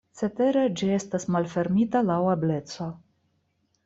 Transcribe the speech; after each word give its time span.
Cetere 0.19 0.61
ĝi 0.79 0.87
estas 0.95 1.27
malfermita 1.35 2.01
laŭ 2.07 2.17
ebleco. 2.37 2.89